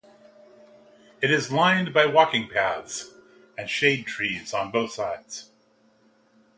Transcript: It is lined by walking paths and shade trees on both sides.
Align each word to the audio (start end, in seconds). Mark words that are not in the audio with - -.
It 1.21 1.29
is 1.29 1.51
lined 1.51 1.93
by 1.93 2.07
walking 2.07 2.49
paths 2.49 3.11
and 3.55 3.69
shade 3.69 4.07
trees 4.07 4.51
on 4.51 4.71
both 4.71 4.93
sides. 4.93 5.51